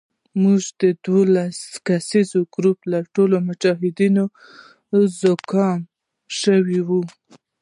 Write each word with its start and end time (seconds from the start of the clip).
زموږ 0.35 0.61
په 0.79 0.87
دولس 1.03 1.57
کسیز 1.87 2.29
ګروپ 2.55 2.79
کې 2.91 2.99
ټول 3.13 3.31
مجاهدین 3.47 4.17
زکام 5.19 5.81
شوي 6.41 6.79
وو. 6.87 7.01